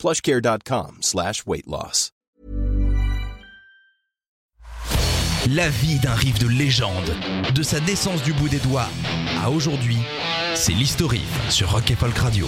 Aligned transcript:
plushcare.com 0.00 0.96
slash. 1.02 1.44
La 5.54 5.68
vie 5.68 5.98
d'un 5.98 6.14
riff 6.14 6.38
de 6.38 6.48
légende, 6.48 7.14
de 7.54 7.62
sa 7.62 7.80
naissance 7.80 8.22
du 8.22 8.32
bout 8.32 8.48
des 8.48 8.58
doigts 8.60 8.88
à 9.42 9.50
aujourd'hui, 9.50 9.98
c'est 10.60 10.72
l'historique 10.74 11.22
sur 11.48 11.70
Rock 11.70 11.90
et 11.90 11.94
Radio. 11.94 12.46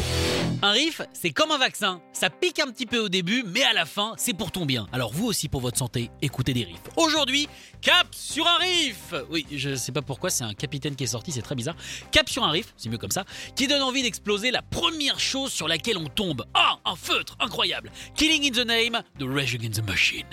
Un 0.60 0.72
riff, 0.72 1.00
c'est 1.14 1.30
comme 1.30 1.50
un 1.50 1.56
vaccin. 1.56 2.02
Ça 2.12 2.28
pique 2.28 2.58
un 2.58 2.66
petit 2.70 2.84
peu 2.84 2.98
au 2.98 3.08
début, 3.08 3.42
mais 3.46 3.62
à 3.62 3.72
la 3.72 3.86
fin, 3.86 4.12
c'est 4.18 4.34
pour 4.34 4.52
ton 4.52 4.66
bien. 4.66 4.86
Alors 4.92 5.14
vous 5.14 5.26
aussi, 5.26 5.48
pour 5.48 5.62
votre 5.62 5.78
santé, 5.78 6.10
écoutez 6.20 6.52
des 6.52 6.64
riffs. 6.64 6.82
Aujourd'hui, 6.98 7.48
cap 7.80 8.06
sur 8.10 8.46
un 8.46 8.58
riff 8.58 9.14
Oui, 9.30 9.46
je 9.50 9.74
sais 9.76 9.92
pas 9.92 10.02
pourquoi, 10.02 10.28
c'est 10.28 10.44
un 10.44 10.52
capitaine 10.52 10.94
qui 10.94 11.04
est 11.04 11.06
sorti, 11.06 11.32
c'est 11.32 11.40
très 11.40 11.54
bizarre. 11.54 11.76
Cap 12.10 12.28
sur 12.28 12.44
un 12.44 12.50
riff, 12.50 12.74
c'est 12.76 12.90
mieux 12.90 12.98
comme 12.98 13.10
ça, 13.10 13.24
qui 13.56 13.66
donne 13.66 13.82
envie 13.82 14.02
d'exploser 14.02 14.50
la 14.50 14.60
première 14.60 15.18
chose 15.18 15.50
sur 15.50 15.66
laquelle 15.66 15.96
on 15.96 16.08
tombe. 16.08 16.44
Ah, 16.52 16.80
un 16.84 16.96
feutre, 16.96 17.34
incroyable 17.40 17.90
Killing 18.14 18.46
in 18.46 18.62
the 18.62 18.66
Name 18.66 19.02
de 19.18 19.24
Rage 19.24 19.54
Against 19.54 19.80
the 19.80 19.88
Machine. 19.88 20.26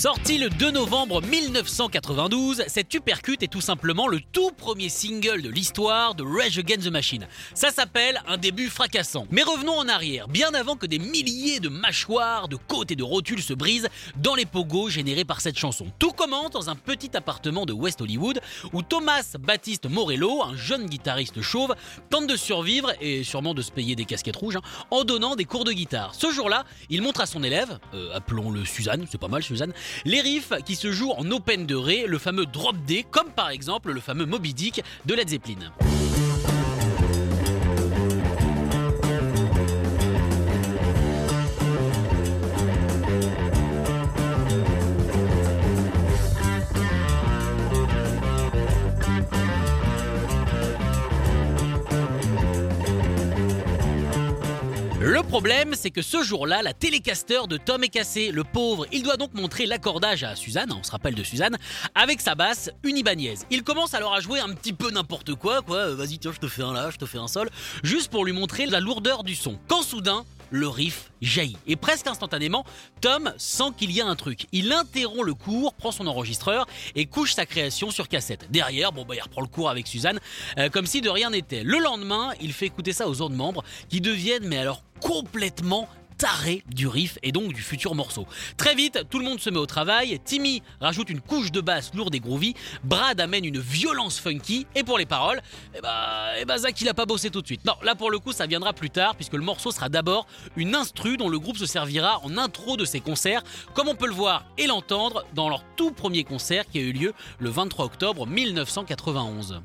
Sorti 0.00 0.38
le 0.38 0.48
2 0.48 0.70
novembre 0.70 1.20
1992, 1.20 2.64
cette 2.68 2.94
Uppercut 2.94 3.36
est 3.42 3.52
tout 3.52 3.60
simplement 3.60 4.08
le 4.08 4.18
tout 4.32 4.50
premier 4.50 4.88
single 4.88 5.42
de 5.42 5.50
l'histoire 5.50 6.14
de 6.14 6.24
Rage 6.24 6.58
Against 6.58 6.88
the 6.88 6.90
Machine. 6.90 7.28
Ça 7.52 7.70
s'appelle 7.70 8.22
un 8.26 8.38
début 8.38 8.70
fracassant. 8.70 9.26
Mais 9.30 9.42
revenons 9.42 9.74
en 9.74 9.88
arrière, 9.88 10.26
bien 10.26 10.54
avant 10.54 10.76
que 10.76 10.86
des 10.86 10.98
milliers 10.98 11.60
de 11.60 11.68
mâchoires, 11.68 12.48
de 12.48 12.56
côtes 12.56 12.90
et 12.90 12.96
de 12.96 13.02
rotules 13.02 13.42
se 13.42 13.52
brisent 13.52 13.90
dans 14.16 14.34
les 14.34 14.46
pogos 14.46 14.88
générés 14.88 15.26
par 15.26 15.42
cette 15.42 15.58
chanson. 15.58 15.88
Tout 15.98 16.12
commence 16.12 16.52
dans 16.52 16.70
un 16.70 16.76
petit 16.76 17.14
appartement 17.14 17.66
de 17.66 17.74
West 17.74 18.00
Hollywood 18.00 18.40
où 18.72 18.80
Thomas 18.80 19.36
Baptiste 19.38 19.84
Morello, 19.84 20.42
un 20.42 20.56
jeune 20.56 20.86
guitariste 20.86 21.42
chauve, 21.42 21.74
tente 22.08 22.26
de 22.26 22.36
survivre 22.36 22.90
et 23.02 23.22
sûrement 23.22 23.52
de 23.52 23.60
se 23.60 23.70
payer 23.70 23.96
des 23.96 24.06
casquettes 24.06 24.36
rouges 24.36 24.56
hein, 24.56 24.86
en 24.90 25.04
donnant 25.04 25.36
des 25.36 25.44
cours 25.44 25.64
de 25.64 25.72
guitare. 25.72 26.14
Ce 26.14 26.30
jour-là, 26.32 26.64
il 26.88 27.02
montre 27.02 27.20
à 27.20 27.26
son 27.26 27.42
élève, 27.42 27.78
euh, 27.92 28.14
appelons-le 28.14 28.64
Suzanne, 28.64 29.04
c'est 29.10 29.20
pas 29.20 29.28
mal 29.28 29.42
Suzanne, 29.42 29.74
les 30.04 30.20
riffs 30.20 30.52
qui 30.64 30.76
se 30.76 30.92
jouent 30.92 31.12
en 31.12 31.30
open 31.30 31.66
de 31.66 31.74
ré, 31.74 32.04
le 32.06 32.18
fameux 32.18 32.46
drop 32.46 32.76
D, 32.86 33.04
comme 33.10 33.30
par 33.30 33.50
exemple 33.50 33.92
le 33.92 34.00
fameux 34.00 34.26
Moby 34.26 34.54
Dick 34.54 34.82
de 35.06 35.14
Led 35.14 35.28
Zeppelin. 35.28 35.72
Problème, 55.30 55.74
c'est 55.76 55.92
que 55.92 56.02
ce 56.02 56.24
jour-là, 56.24 56.60
la 56.60 56.72
télécaster 56.72 57.46
de 57.48 57.56
Tom 57.56 57.84
est 57.84 57.88
cassée. 57.88 58.32
Le 58.32 58.42
pauvre, 58.42 58.84
il 58.90 59.04
doit 59.04 59.16
donc 59.16 59.32
montrer 59.32 59.64
l'accordage 59.64 60.24
à 60.24 60.34
Suzanne, 60.34 60.72
on 60.76 60.82
se 60.82 60.90
rappelle 60.90 61.14
de 61.14 61.22
Suzanne, 61.22 61.56
avec 61.94 62.20
sa 62.20 62.34
basse, 62.34 62.68
Ibanez. 62.84 63.36
Il 63.48 63.62
commence 63.62 63.94
alors 63.94 64.12
à 64.12 64.18
jouer 64.18 64.40
un 64.40 64.52
petit 64.52 64.72
peu 64.72 64.90
n'importe 64.90 65.36
quoi, 65.36 65.62
quoi. 65.62 65.76
Euh, 65.76 65.94
Vas-y, 65.94 66.18
tiens, 66.18 66.32
je 66.34 66.40
te 66.40 66.48
fais 66.48 66.64
un 66.64 66.72
là, 66.72 66.90
je 66.90 66.96
te 66.96 67.06
fais 67.06 67.18
un 67.18 67.28
sol, 67.28 67.48
juste 67.84 68.10
pour 68.10 68.24
lui 68.24 68.32
montrer 68.32 68.66
la 68.66 68.80
lourdeur 68.80 69.22
du 69.22 69.36
son. 69.36 69.56
Quand 69.68 69.82
soudain, 69.82 70.24
le 70.50 70.68
riff 70.68 71.10
jaillit. 71.20 71.56
Et 71.66 71.76
presque 71.76 72.06
instantanément, 72.06 72.64
Tom 73.00 73.32
sent 73.36 73.72
qu'il 73.76 73.92
y 73.92 74.00
a 74.00 74.06
un 74.06 74.16
truc. 74.16 74.46
Il 74.52 74.72
interrompt 74.72 75.24
le 75.24 75.34
cours, 75.34 75.74
prend 75.74 75.92
son 75.92 76.06
enregistreur 76.06 76.66
et 76.94 77.06
couche 77.06 77.34
sa 77.34 77.46
création 77.46 77.90
sur 77.90 78.08
cassette. 78.08 78.50
Derrière, 78.50 78.92
bon 78.92 79.04
bah 79.04 79.14
il 79.14 79.22
reprend 79.22 79.40
le 79.40 79.46
cours 79.46 79.70
avec 79.70 79.86
Suzanne, 79.86 80.20
euh, 80.58 80.68
comme 80.68 80.86
si 80.86 81.00
de 81.00 81.08
rien 81.08 81.30
n'était. 81.30 81.62
Le 81.62 81.78
lendemain, 81.78 82.32
il 82.40 82.52
fait 82.52 82.66
écouter 82.66 82.92
ça 82.92 83.08
aux 83.08 83.20
autres 83.20 83.34
membres 83.34 83.64
qui 83.88 84.00
deviennent, 84.00 84.46
mais 84.46 84.58
alors 84.58 84.82
complètement 85.00 85.88
taré 86.20 86.62
du 86.68 86.86
riff 86.86 87.18
et 87.22 87.32
donc 87.32 87.54
du 87.54 87.62
futur 87.62 87.94
morceau. 87.94 88.26
Très 88.58 88.74
vite, 88.74 89.06
tout 89.08 89.18
le 89.18 89.24
monde 89.24 89.40
se 89.40 89.48
met 89.48 89.56
au 89.56 89.64
travail, 89.64 90.20
Timmy 90.22 90.62
rajoute 90.78 91.08
une 91.08 91.22
couche 91.22 91.50
de 91.50 91.62
basse 91.62 91.94
lourde 91.94 92.14
et 92.14 92.20
groovy, 92.20 92.54
Brad 92.84 93.18
amène 93.20 93.46
une 93.46 93.58
violence 93.58 94.20
funky, 94.20 94.66
et 94.74 94.84
pour 94.84 94.98
les 94.98 95.06
paroles, 95.06 95.40
eh 95.74 95.80
bah, 95.80 96.32
eh 96.38 96.44
bah 96.44 96.58
Zach 96.58 96.78
il 96.78 96.88
a 96.90 96.94
pas 96.94 97.06
bossé 97.06 97.30
tout 97.30 97.40
de 97.40 97.46
suite. 97.46 97.64
Non, 97.64 97.72
là 97.82 97.94
pour 97.94 98.10
le 98.10 98.18
coup 98.18 98.32
ça 98.32 98.46
viendra 98.46 98.74
plus 98.74 98.90
tard, 98.90 99.16
puisque 99.16 99.32
le 99.32 99.42
morceau 99.42 99.70
sera 99.70 99.88
d'abord 99.88 100.26
une 100.56 100.74
instru 100.74 101.16
dont 101.16 101.30
le 101.30 101.38
groupe 101.38 101.56
se 101.56 101.64
servira 101.64 102.20
en 102.22 102.36
intro 102.36 102.76
de 102.76 102.84
ses 102.84 103.00
concerts, 103.00 103.42
comme 103.72 103.88
on 103.88 103.94
peut 103.94 104.06
le 104.06 104.12
voir 104.12 104.44
et 104.58 104.66
l'entendre 104.66 105.24
dans 105.34 105.48
leur 105.48 105.64
tout 105.76 105.90
premier 105.90 106.24
concert 106.24 106.66
qui 106.68 106.78
a 106.78 106.82
eu 106.82 106.92
lieu 106.92 107.14
le 107.38 107.48
23 107.48 107.86
octobre 107.86 108.26
1991. 108.26 109.62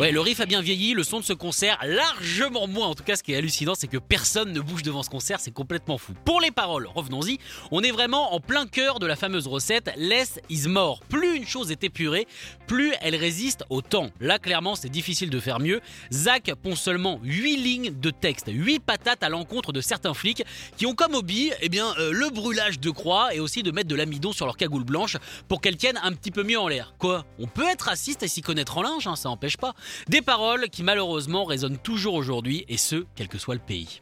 Ouais, 0.00 0.10
le 0.10 0.20
riff 0.20 0.40
a 0.40 0.46
bien 0.46 0.60
vieilli, 0.60 0.92
le 0.92 1.04
son 1.04 1.20
de 1.20 1.24
ce 1.24 1.32
concert 1.32 1.78
largement 1.86 2.66
moins. 2.66 2.88
En 2.88 2.94
tout 2.96 3.04
cas, 3.04 3.14
ce 3.14 3.22
qui 3.22 3.32
est 3.32 3.36
hallucinant, 3.36 3.76
c'est 3.76 3.86
que 3.86 3.98
personne 3.98 4.52
ne 4.52 4.58
bouge 4.58 4.82
devant 4.82 5.04
ce 5.04 5.08
concert, 5.08 5.38
c'est 5.38 5.52
complètement 5.52 5.98
fou. 5.98 6.14
Pour 6.24 6.40
les 6.40 6.50
paroles, 6.50 6.88
revenons-y, 6.92 7.38
on 7.70 7.80
est 7.80 7.92
vraiment 7.92 8.34
en 8.34 8.40
plein 8.40 8.66
cœur 8.66 8.98
de 8.98 9.06
la 9.06 9.14
fameuse 9.14 9.46
recette 9.46 9.92
Less 9.96 10.40
is 10.50 10.66
more. 10.66 11.00
Plus 11.08 11.36
une 11.36 11.46
chose 11.46 11.70
est 11.70 11.84
épurée, 11.84 12.26
plus 12.66 12.92
elle 13.02 13.14
résiste 13.14 13.62
au 13.70 13.82
temps. 13.82 14.10
Là, 14.18 14.40
clairement, 14.40 14.74
c'est 14.74 14.88
difficile 14.88 15.30
de 15.30 15.38
faire 15.38 15.60
mieux. 15.60 15.80
Zach 16.12 16.52
pond 16.60 16.74
seulement 16.74 17.20
8 17.22 17.56
lignes 17.56 17.94
de 17.96 18.10
texte, 18.10 18.50
8 18.52 18.80
patates 18.80 19.22
à 19.22 19.28
l'encontre 19.28 19.70
de 19.70 19.80
certains 19.80 20.14
flics 20.14 20.42
qui 20.76 20.86
ont 20.86 20.96
comme 20.96 21.14
hobby 21.14 21.52
eh 21.60 21.68
bien, 21.68 21.94
euh, 22.00 22.10
le 22.10 22.30
brûlage 22.30 22.80
de 22.80 22.90
croix 22.90 23.32
et 23.32 23.38
aussi 23.38 23.62
de 23.62 23.70
mettre 23.70 23.88
de 23.88 23.94
l'amidon 23.94 24.32
sur 24.32 24.46
leur 24.46 24.56
cagoule 24.56 24.84
blanche 24.84 25.18
pour 25.46 25.60
qu'elles 25.60 25.76
tiennent 25.76 26.00
un 26.02 26.12
petit 26.14 26.32
peu 26.32 26.42
mieux 26.42 26.58
en 26.58 26.66
l'air. 26.66 26.94
Quoi? 26.98 27.24
On 27.38 27.46
peut 27.46 27.68
être 27.68 27.82
raciste 27.82 28.24
et 28.24 28.28
s'y 28.28 28.42
connaître 28.42 28.76
en 28.76 28.82
linge, 28.82 29.06
hein, 29.06 29.14
ça 29.14 29.28
n'empêche 29.28 29.56
pas. 29.56 29.72
Des 30.08 30.22
paroles 30.22 30.68
qui 30.70 30.82
malheureusement 30.82 31.44
résonnent 31.44 31.78
toujours 31.78 32.14
aujourd'hui, 32.14 32.64
et 32.68 32.76
ce, 32.76 33.04
quel 33.14 33.28
que 33.28 33.38
soit 33.38 33.54
le 33.54 33.60
pays. 33.60 34.00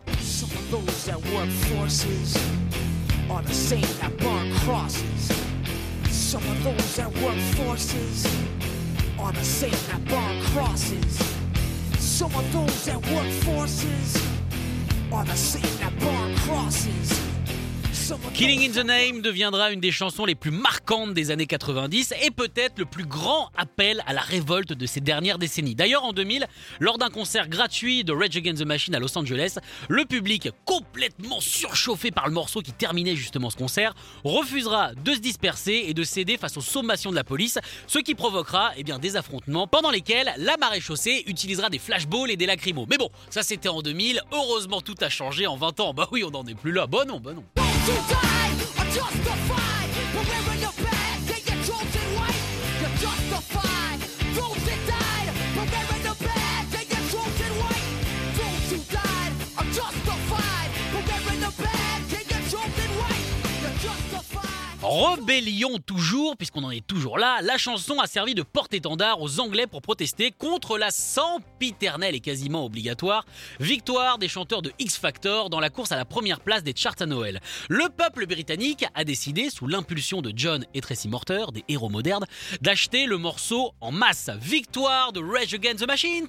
Killing 18.34 18.68
in 18.68 18.72
the 18.72 18.84
Name 18.84 19.22
deviendra 19.22 19.72
une 19.72 19.80
des 19.80 19.92
chansons 19.92 20.24
les 20.24 20.34
plus 20.34 20.50
marquantes 20.50 21.14
des 21.14 21.30
années 21.30 21.46
90 21.46 22.14
et 22.22 22.30
peut-être 22.30 22.78
le 22.78 22.84
plus 22.84 23.06
grand 23.06 23.50
appel 23.56 24.02
à 24.06 24.12
la 24.12 24.20
révolte 24.20 24.72
de 24.72 24.86
ces 24.86 25.00
dernières 25.00 25.38
décennies. 25.38 25.74
D'ailleurs, 25.74 26.04
en 26.04 26.12
2000, 26.12 26.46
lors 26.80 26.98
d'un 26.98 27.08
concert 27.08 27.48
gratuit 27.48 28.04
de 28.04 28.12
Rage 28.12 28.36
Against 28.36 28.62
the 28.62 28.66
Machine 28.66 28.94
à 28.94 28.98
Los 28.98 29.16
Angeles, 29.16 29.56
le 29.88 30.04
public, 30.04 30.50
complètement 30.64 31.40
surchauffé 31.40 32.10
par 32.10 32.26
le 32.26 32.34
morceau 32.34 32.60
qui 32.60 32.72
terminait 32.72 33.16
justement 33.16 33.50
ce 33.50 33.56
concert, 33.56 33.94
refusera 34.24 34.94
de 34.94 35.14
se 35.14 35.20
disperser 35.20 35.84
et 35.86 35.94
de 35.94 36.02
céder 36.02 36.36
face 36.36 36.56
aux 36.56 36.62
sommations 36.62 37.10
de 37.10 37.16
la 37.16 37.24
police, 37.24 37.58
ce 37.86 37.98
qui 37.98 38.14
provoquera 38.14 38.72
eh 38.76 38.84
bien, 38.84 38.98
des 38.98 39.16
affrontements 39.16 39.66
pendant 39.66 39.90
lesquels 39.90 40.32
la 40.38 40.56
marée 40.56 40.80
chaussée 40.80 41.22
utilisera 41.26 41.70
des 41.70 41.78
flashballs 41.78 42.30
et 42.30 42.36
des 42.36 42.46
lacrymos. 42.46 42.86
Mais 42.90 42.98
bon, 42.98 43.10
ça 43.30 43.42
c'était 43.42 43.68
en 43.68 43.80
2000, 43.80 44.22
heureusement 44.32 44.80
tout 44.80 44.96
a 45.00 45.08
changé 45.08 45.46
en 45.46 45.56
20 45.56 45.80
ans. 45.80 45.94
Bah 45.94 46.08
oui, 46.12 46.24
on 46.24 46.30
n'en 46.30 46.44
est 46.46 46.54
plus 46.54 46.72
là. 46.72 46.86
Bah 46.86 47.04
non, 47.06 47.20
bah 47.20 47.32
non. 47.32 47.61
to 47.86 47.94
die 47.94 48.52
or 48.78 48.84
justify, 48.94 49.86
but 50.14 50.24
we're 50.28 50.54
in 50.54 50.60
your 50.60 50.91
Rébellion 64.92 65.78
toujours, 65.78 66.36
puisqu'on 66.36 66.64
en 66.64 66.70
est 66.70 66.86
toujours 66.86 67.16
là, 67.16 67.40
la 67.40 67.56
chanson 67.56 67.98
a 67.98 68.06
servi 68.06 68.34
de 68.34 68.42
porte-étendard 68.42 69.22
aux 69.22 69.40
Anglais 69.40 69.66
pour 69.66 69.80
protester 69.80 70.32
contre 70.32 70.76
la 70.76 70.90
sempiternelle 70.90 72.14
et 72.14 72.20
quasiment 72.20 72.66
obligatoire 72.66 73.24
victoire 73.58 74.18
des 74.18 74.28
chanteurs 74.28 74.60
de 74.60 74.70
X 74.78 74.98
Factor 74.98 75.48
dans 75.48 75.60
la 75.60 75.70
course 75.70 75.92
à 75.92 75.96
la 75.96 76.04
première 76.04 76.40
place 76.40 76.62
des 76.62 76.74
charts 76.76 76.96
à 77.00 77.06
Noël. 77.06 77.40
Le 77.70 77.88
peuple 77.88 78.26
britannique 78.26 78.84
a 78.94 79.04
décidé, 79.04 79.48
sous 79.48 79.66
l'impulsion 79.66 80.20
de 80.20 80.30
John 80.36 80.66
et 80.74 80.82
Tracy 80.82 81.08
Morter, 81.08 81.46
des 81.54 81.64
héros 81.68 81.88
modernes, 81.88 82.26
d'acheter 82.60 83.06
le 83.06 83.16
morceau 83.16 83.72
en 83.80 83.92
masse. 83.92 84.28
Victoire 84.40 85.12
de 85.12 85.20
Rage 85.20 85.54
Against 85.54 85.78
the 85.78 85.86
Machine, 85.86 86.28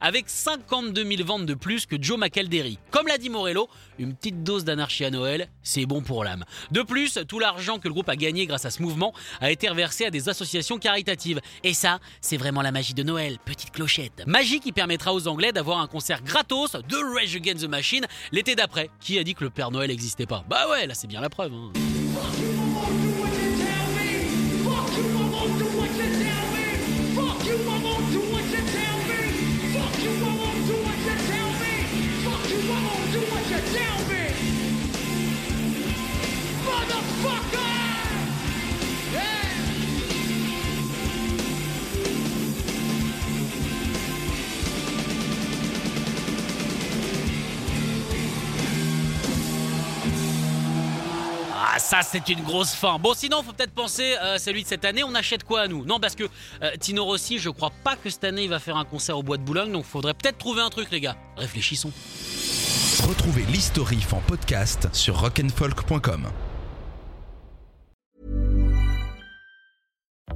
avec 0.00 0.30
52 0.30 1.04
000 1.04 1.24
ventes 1.24 1.44
de 1.44 1.54
plus 1.54 1.84
que 1.84 1.96
Joe 2.00 2.18
McElderry. 2.18 2.78
Comme 2.90 3.08
l'a 3.08 3.18
dit 3.18 3.28
Morello, 3.28 3.68
une 3.98 4.14
petite 4.14 4.42
dose 4.42 4.64
d'anarchie 4.64 5.04
à 5.04 5.10
Noël, 5.10 5.50
c'est 5.62 5.84
bon 5.84 6.00
pour 6.00 6.24
l'âme. 6.24 6.46
De 6.70 6.80
plus, 6.80 7.18
tout 7.28 7.38
l'argent 7.38 7.57
que 7.58 7.88
le 7.88 7.92
groupe 7.92 8.08
a 8.08 8.16
gagné 8.16 8.46
grâce 8.46 8.64
à 8.64 8.70
ce 8.70 8.80
mouvement 8.82 9.12
a 9.40 9.50
été 9.50 9.68
reversé 9.68 10.06
à 10.06 10.10
des 10.10 10.28
associations 10.28 10.78
caritatives. 10.78 11.40
Et 11.64 11.74
ça, 11.74 11.98
c'est 12.20 12.36
vraiment 12.36 12.62
la 12.62 12.70
magie 12.70 12.94
de 12.94 13.02
Noël, 13.02 13.38
petite 13.44 13.72
clochette. 13.72 14.22
Magie 14.26 14.60
qui 14.60 14.72
permettra 14.72 15.12
aux 15.12 15.26
Anglais 15.26 15.52
d'avoir 15.52 15.80
un 15.80 15.88
concert 15.88 16.22
gratos 16.22 16.72
de 16.72 17.14
Rage 17.14 17.34
Against 17.34 17.64
the 17.64 17.68
Machine 17.68 18.06
l'été 18.32 18.54
d'après. 18.54 18.90
Qui 19.00 19.18
a 19.18 19.24
dit 19.24 19.34
que 19.34 19.44
le 19.44 19.50
Père 19.50 19.70
Noël 19.70 19.90
n'existait 19.90 20.26
pas? 20.26 20.44
Bah 20.48 20.68
ouais, 20.70 20.86
là 20.86 20.94
c'est 20.94 21.08
bien 21.08 21.20
la 21.20 21.28
preuve. 21.28 21.52
Ah 51.78 51.80
ça 51.80 52.00
c'est 52.02 52.28
une 52.28 52.42
grosse 52.42 52.74
fin. 52.74 52.98
Bon 52.98 53.14
sinon 53.14 53.40
faut 53.44 53.52
peut-être 53.52 53.72
penser 53.72 54.16
euh, 54.20 54.36
celui 54.38 54.64
de 54.64 54.68
cette 54.68 54.84
année, 54.84 55.04
on 55.04 55.14
achète 55.14 55.44
quoi 55.44 55.60
à 55.60 55.68
nous? 55.68 55.84
Non 55.84 56.00
parce 56.00 56.16
que 56.16 56.24
euh, 56.60 56.72
Tino 56.80 57.04
Rossi 57.04 57.38
je 57.38 57.50
crois 57.50 57.70
pas 57.84 57.94
que 57.94 58.10
cette 58.10 58.24
année 58.24 58.42
il 58.42 58.48
va 58.48 58.58
faire 58.58 58.76
un 58.76 58.84
concert 58.84 59.16
au 59.16 59.22
Bois 59.22 59.36
de 59.36 59.44
Boulogne 59.44 59.70
donc 59.70 59.84
faudrait 59.84 60.14
peut-être 60.14 60.38
trouver 60.38 60.60
un 60.60 60.70
truc 60.70 60.90
les 60.90 61.00
gars. 61.00 61.16
Réfléchissons. 61.36 61.92
Retrouvez 63.06 63.44
l'historif 63.44 64.12
en 64.12 64.18
podcast 64.22 64.88
sur 64.92 65.20
rock'n'folk.com. 65.20 66.26